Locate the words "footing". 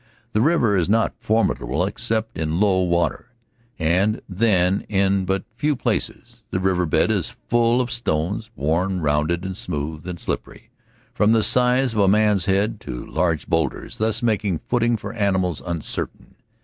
14.67-14.97